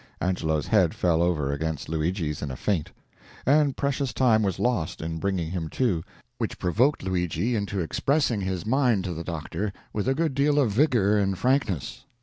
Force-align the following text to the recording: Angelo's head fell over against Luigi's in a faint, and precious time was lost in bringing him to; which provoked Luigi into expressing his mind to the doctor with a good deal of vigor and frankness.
Angelo's 0.19 0.65
head 0.65 0.95
fell 0.95 1.21
over 1.21 1.51
against 1.53 1.87
Luigi's 1.87 2.41
in 2.41 2.49
a 2.49 2.55
faint, 2.55 2.91
and 3.45 3.77
precious 3.77 4.11
time 4.13 4.41
was 4.41 4.57
lost 4.57 4.99
in 4.99 5.19
bringing 5.19 5.51
him 5.51 5.69
to; 5.69 6.03
which 6.39 6.57
provoked 6.57 7.03
Luigi 7.03 7.55
into 7.55 7.79
expressing 7.81 8.41
his 8.41 8.65
mind 8.65 9.03
to 9.03 9.13
the 9.13 9.23
doctor 9.23 9.71
with 9.93 10.07
a 10.07 10.15
good 10.15 10.33
deal 10.33 10.57
of 10.57 10.71
vigor 10.71 11.19
and 11.19 11.37
frankness. 11.37 12.05